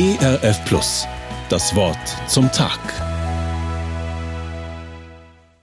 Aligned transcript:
ERF 0.00 0.64
Plus. 0.64 1.08
Das 1.48 1.74
Wort 1.74 1.98
zum 2.28 2.52
Tag. 2.52 2.78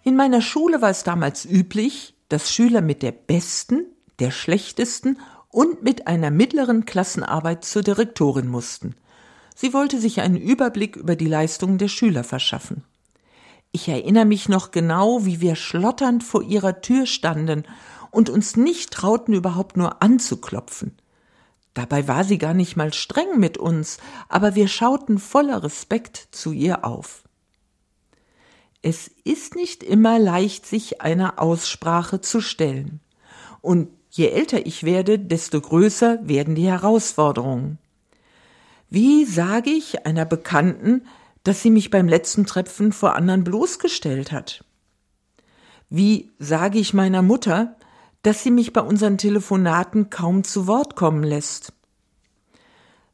In 0.03 0.17
meiner 0.17 0.41
Schule 0.41 0.81
war 0.81 0.89
es 0.89 1.05
damals 1.05 1.45
üblich, 1.45 2.15
dass 2.27 2.51
Schüler 2.51 2.81
mit 2.81 3.01
der 3.01 3.13
besten, 3.13 3.85
der 4.19 4.31
schlechtesten 4.31 5.19
und 5.47 5.83
mit 5.83 6.07
einer 6.07 6.31
mittleren 6.31 6.83
Klassenarbeit 6.83 7.63
zur 7.63 7.81
Direktorin 7.81 8.49
mussten. 8.49 8.95
Sie 9.55 9.71
wollte 9.71 10.01
sich 10.01 10.19
einen 10.19 10.35
Überblick 10.35 10.97
über 10.97 11.15
die 11.15 11.27
Leistungen 11.27 11.77
der 11.77 11.87
Schüler 11.87 12.25
verschaffen. 12.25 12.83
Ich 13.71 13.87
erinnere 13.87 14.25
mich 14.25 14.49
noch 14.49 14.71
genau, 14.71 15.23
wie 15.25 15.39
wir 15.39 15.55
schlotternd 15.55 16.25
vor 16.25 16.43
ihrer 16.43 16.81
Tür 16.81 17.05
standen 17.05 17.63
und 18.11 18.29
uns 18.29 18.57
nicht 18.57 18.91
trauten, 18.91 19.33
überhaupt 19.33 19.77
nur 19.77 20.01
anzuklopfen. 20.01 20.97
Dabei 21.75 22.07
war 22.07 22.23
sie 22.23 22.37
gar 22.37 22.53
nicht 22.53 22.77
mal 22.77 22.93
streng 22.93 23.37
mit 23.37 23.57
uns, 23.57 23.97
aber 24.29 24.55
wir 24.55 24.67
schauten 24.67 25.19
voller 25.19 25.61
Respekt 25.61 26.29
zu 26.31 26.53
ihr 26.53 26.85
auf. 26.85 27.23
Es 28.81 29.11
ist 29.25 29.55
nicht 29.55 29.83
immer 29.83 30.17
leicht, 30.17 30.65
sich 30.65 31.01
einer 31.01 31.39
Aussprache 31.39 32.21
zu 32.21 32.39
stellen. 32.39 33.01
Und 33.61 33.89
je 34.09 34.27
älter 34.27 34.65
ich 34.65 34.83
werde, 34.83 35.19
desto 35.19 35.59
größer 35.59 36.19
werden 36.23 36.55
die 36.55 36.67
Herausforderungen. 36.67 37.77
Wie 38.89 39.25
sage 39.25 39.71
ich 39.71 40.05
einer 40.05 40.25
Bekannten, 40.25 41.05
dass 41.43 41.61
sie 41.61 41.71
mich 41.71 41.89
beim 41.89 42.07
letzten 42.07 42.45
Treffen 42.45 42.93
vor 42.93 43.15
anderen 43.15 43.43
bloßgestellt 43.43 44.31
hat? 44.31 44.63
Wie 45.89 46.31
sage 46.39 46.79
ich 46.79 46.93
meiner 46.93 47.21
Mutter, 47.21 47.75
dass 48.25 48.41
sie 48.41 48.49
mich 48.49 48.73
bei 48.73 48.81
unseren 48.81 49.19
Telefonaten 49.19 50.09
kaum 50.09 50.43
zu 50.43 50.65
Wort 50.65 50.95
kommen 50.95 51.21
lässt? 51.21 51.73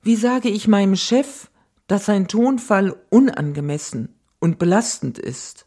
Wie 0.02 0.16
sage 0.16 0.48
ich 0.48 0.70
meinem 0.70 0.96
Chef, 0.96 1.50
dass 1.88 2.06
sein 2.06 2.30
Tonfall 2.30 2.96
unangemessen 3.10 4.16
und 4.40 4.58
belastend 4.58 5.20
ist? 5.20 5.66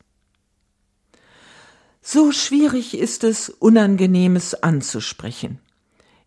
So 2.00 2.32
schwierig 2.32 2.96
ist 2.96 3.22
es, 3.22 3.50
Unangenehmes 3.50 4.62
anzusprechen. 4.62 5.60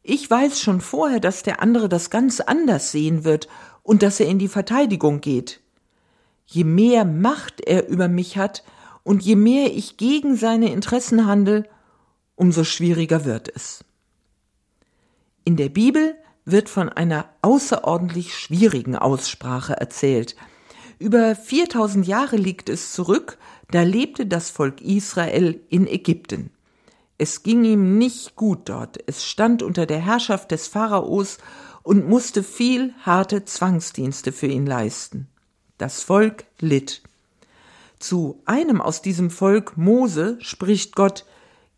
Ich 0.04 0.30
weiß 0.30 0.60
schon 0.60 0.80
vorher, 0.80 1.20
dass 1.20 1.42
der 1.42 1.60
andere 1.60 1.90
das 1.90 2.12
ganz 2.12 2.40
anders 2.40 2.92
sehen 2.92 3.24
wird 3.24 3.48
und 3.82 4.04
dass 4.04 4.20
er 4.20 4.28
in 4.28 4.38
die 4.38 4.48
Verteidigung 4.48 5.22
geht. 5.22 5.60
Je 6.46 6.64
mehr 6.64 7.04
Macht 7.04 7.62
er 7.62 7.88
über 7.88 8.10
mich 8.10 8.38
hat 8.38 8.64
und 9.02 9.24
je 9.24 9.36
mehr 9.36 9.76
ich 9.76 9.98
gegen 9.98 10.36
seine 10.36 10.72
Interessen 10.72 11.26
handle, 11.26 11.68
umso 12.38 12.64
schwieriger 12.64 13.26
wird 13.26 13.52
es. 13.54 13.84
In 15.44 15.58
der 15.58 15.70
Bibel 15.70 16.16
wird 16.46 16.70
von 16.70 16.88
einer 16.88 17.28
außerordentlich 17.42 18.34
schwierigen 18.34 18.96
Aussprache 18.96 19.74
erzählt. 19.74 20.38
Über 20.98 21.36
4000 21.36 22.08
Jahre 22.08 22.38
liegt 22.38 22.70
es 22.70 22.94
zurück, 22.94 23.38
da 23.72 23.82
lebte 23.82 24.26
das 24.26 24.50
Volk 24.50 24.80
Israel 24.80 25.60
in 25.70 25.88
Ägypten. 25.88 26.52
Es 27.18 27.44
ging 27.44 27.66
ihm 27.66 27.98
nicht 27.98 28.36
gut 28.36 28.70
dort, 28.70 28.98
es 29.08 29.26
stand 29.26 29.64
unter 29.64 29.86
der 29.86 30.00
Herrschaft 30.00 30.52
des 30.52 30.68
Pharaos 30.68 31.40
und 31.84 32.08
musste 32.08 32.44
viel 32.44 32.94
harte 33.02 33.44
Zwangsdienste 33.44 34.32
für 34.32 34.48
ihn 34.48 34.66
leisten. 34.66 35.28
Das 35.78 36.04
Volk 36.04 36.46
litt. 36.60 37.02
Zu 38.00 38.42
einem 38.46 38.80
aus 38.80 39.02
diesem 39.02 39.32
Volk, 39.32 39.78
Mose, 39.78 40.38
spricht 40.40 40.96
Gott, 40.96 41.26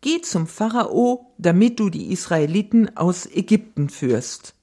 Geh 0.02 0.22
zum 0.22 0.46
Pharao, 0.46 1.32
damit 1.36 1.78
du 1.78 1.90
die 1.90 2.12
Israeliten 2.12 2.96
aus 2.96 3.26
Ägypten 3.26 3.90
führst. 3.90 4.54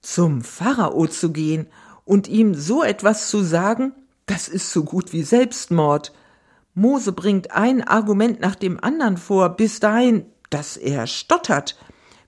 Zum 0.00 0.42
Pharao 0.42 1.08
zu 1.08 1.32
gehen 1.32 1.66
und 2.04 2.28
ihm 2.28 2.54
so 2.54 2.84
etwas 2.84 3.28
zu 3.28 3.42
sagen, 3.42 3.92
das 4.26 4.48
ist 4.48 4.72
so 4.72 4.84
gut 4.84 5.12
wie 5.12 5.22
Selbstmord. 5.22 6.12
Mose 6.74 7.12
bringt 7.12 7.50
ein 7.50 7.82
Argument 7.82 8.40
nach 8.40 8.54
dem 8.54 8.82
anderen 8.82 9.16
vor, 9.16 9.50
bis 9.50 9.80
dahin, 9.80 10.26
dass 10.50 10.76
er 10.76 11.08
stottert. 11.08 11.76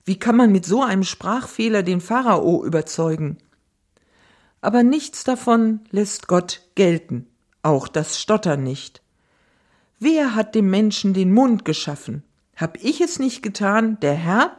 Wie 0.03 0.19
kann 0.19 0.35
man 0.35 0.51
mit 0.51 0.65
so 0.65 0.81
einem 0.81 1.03
Sprachfehler 1.03 1.83
den 1.83 2.01
Pharao 2.01 2.65
überzeugen? 2.65 3.37
Aber 4.59 4.83
nichts 4.83 5.23
davon 5.23 5.81
lässt 5.91 6.27
Gott 6.27 6.61
gelten, 6.75 7.27
auch 7.63 7.87
das 7.87 8.19
Stottern 8.19 8.63
nicht. 8.63 9.01
Wer 9.99 10.33
hat 10.33 10.55
dem 10.55 10.69
Menschen 10.69 11.13
den 11.13 11.33
Mund 11.33 11.65
geschaffen? 11.65 12.23
Hab 12.55 12.77
ich 12.81 13.01
es 13.01 13.19
nicht 13.19 13.43
getan, 13.43 13.99
der 14.01 14.13
Herr? 14.13 14.57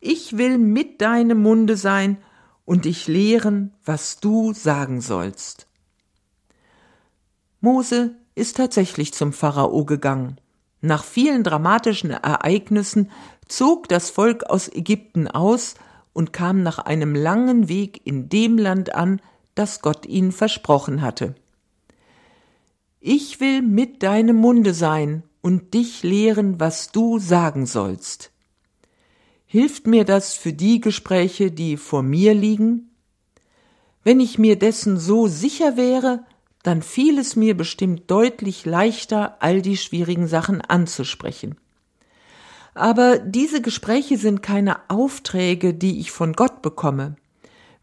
Ich 0.00 0.36
will 0.36 0.58
mit 0.58 1.00
deinem 1.00 1.40
Munde 1.40 1.76
sein 1.76 2.18
und 2.64 2.84
dich 2.84 3.06
lehren, 3.06 3.72
was 3.84 4.18
du 4.18 4.52
sagen 4.52 5.00
sollst. 5.00 5.68
Mose 7.60 8.16
ist 8.34 8.56
tatsächlich 8.56 9.14
zum 9.14 9.32
Pharao 9.32 9.84
gegangen. 9.84 10.38
Nach 10.80 11.04
vielen 11.04 11.44
dramatischen 11.44 12.10
Ereignissen 12.10 13.08
zog 13.46 13.88
das 13.88 14.10
Volk 14.10 14.44
aus 14.44 14.68
Ägypten 14.68 15.28
aus 15.28 15.74
und 16.12 16.32
kam 16.32 16.64
nach 16.64 16.80
einem 16.80 17.14
langen 17.14 17.68
Weg 17.68 18.04
in 18.04 18.28
dem 18.28 18.58
Land 18.58 18.96
an, 18.96 19.20
das 19.54 19.80
Gott 19.80 20.06
ihnen 20.06 20.32
versprochen 20.32 21.02
hatte. 21.02 21.36
Ich 23.04 23.40
will 23.40 23.62
mit 23.62 24.04
deinem 24.04 24.36
Munde 24.36 24.74
sein 24.74 25.24
und 25.40 25.74
dich 25.74 26.04
lehren, 26.04 26.60
was 26.60 26.92
du 26.92 27.18
sagen 27.18 27.66
sollst. 27.66 28.30
Hilft 29.44 29.88
mir 29.88 30.04
das 30.04 30.34
für 30.34 30.52
die 30.52 30.80
Gespräche, 30.80 31.50
die 31.50 31.76
vor 31.76 32.04
mir 32.04 32.32
liegen? 32.32 32.92
Wenn 34.04 34.20
ich 34.20 34.38
mir 34.38 34.56
dessen 34.56 34.98
so 34.98 35.26
sicher 35.26 35.76
wäre, 35.76 36.24
dann 36.62 36.80
fiel 36.80 37.18
es 37.18 37.34
mir 37.34 37.56
bestimmt 37.56 38.08
deutlich 38.08 38.66
leichter, 38.66 39.36
all 39.40 39.62
die 39.62 39.76
schwierigen 39.76 40.28
Sachen 40.28 40.60
anzusprechen. 40.60 41.56
Aber 42.72 43.18
diese 43.18 43.60
Gespräche 43.60 44.16
sind 44.16 44.44
keine 44.44 44.88
Aufträge, 44.88 45.74
die 45.74 45.98
ich 45.98 46.12
von 46.12 46.34
Gott 46.34 46.62
bekomme. 46.62 47.16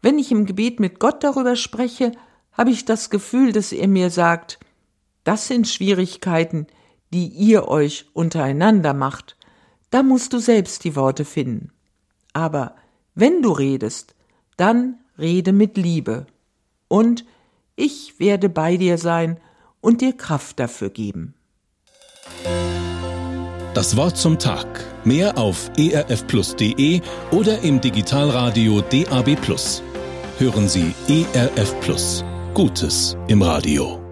Wenn 0.00 0.18
ich 0.18 0.32
im 0.32 0.46
Gebet 0.46 0.80
mit 0.80 0.98
Gott 0.98 1.22
darüber 1.22 1.56
spreche, 1.56 2.12
habe 2.52 2.70
ich 2.70 2.86
das 2.86 3.10
Gefühl, 3.10 3.52
dass 3.52 3.72
er 3.72 3.86
mir 3.86 4.08
sagt, 4.08 4.58
das 5.24 5.46
sind 5.46 5.68
Schwierigkeiten, 5.68 6.66
die 7.12 7.26
ihr 7.26 7.68
euch 7.68 8.06
untereinander 8.12 8.94
macht. 8.94 9.36
Da 9.90 10.02
musst 10.02 10.32
du 10.32 10.38
selbst 10.38 10.84
die 10.84 10.96
Worte 10.96 11.24
finden. 11.24 11.72
Aber 12.32 12.76
wenn 13.14 13.42
du 13.42 13.52
redest, 13.52 14.14
dann 14.56 14.98
rede 15.18 15.52
mit 15.52 15.76
Liebe. 15.76 16.26
Und 16.88 17.24
ich 17.76 18.18
werde 18.18 18.48
bei 18.48 18.76
dir 18.76 18.98
sein 18.98 19.38
und 19.80 20.00
dir 20.00 20.16
Kraft 20.16 20.60
dafür 20.60 20.90
geben. 20.90 21.34
Das 23.74 23.96
Wort 23.96 24.16
zum 24.16 24.38
Tag. 24.38 24.66
Mehr 25.04 25.38
auf 25.38 25.70
erfplus.de 25.78 27.00
oder 27.30 27.60
im 27.62 27.80
Digitalradio 27.80 28.80
DAB+. 28.82 29.36
Hören 30.38 30.68
Sie 30.68 30.94
ERF 31.08 31.78
Plus. 31.80 32.24
Gutes 32.52 33.16
im 33.28 33.42
Radio. 33.42 34.09